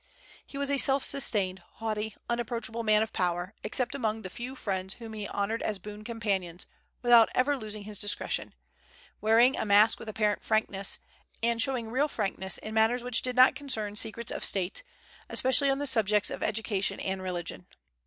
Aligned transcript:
He 0.43 0.57
was 0.57 0.71
a 0.71 0.79
self 0.79 1.03
sustained, 1.03 1.59
haughty, 1.73 2.15
unapproachable 2.27 2.81
man 2.81 3.03
of 3.03 3.13
power, 3.13 3.53
except 3.63 3.93
among 3.93 4.23
the 4.23 4.31
few 4.31 4.55
friends 4.55 4.95
whom 4.95 5.13
he 5.13 5.27
honored 5.27 5.61
as 5.61 5.77
boon 5.77 6.03
companions, 6.03 6.65
without 7.03 7.29
ever 7.35 7.55
losing 7.55 7.83
his 7.83 7.99
discretion, 7.99 8.55
wearing 9.21 9.55
a 9.55 9.63
mask 9.63 9.99
with 9.99 10.09
apparent 10.09 10.43
frankness, 10.43 10.97
and 11.43 11.61
showing 11.61 11.87
real 11.91 12.07
frankness 12.07 12.57
in 12.57 12.73
matters 12.73 13.03
which 13.03 13.21
did 13.21 13.35
not 13.35 13.53
concern 13.53 13.95
secrets 13.95 14.31
of 14.31 14.43
state, 14.43 14.81
especially 15.29 15.69
on 15.69 15.77
the 15.77 15.85
subjects 15.85 16.31
of 16.31 16.41
education 16.41 16.99
and 16.99 17.21
religion. 17.21 17.67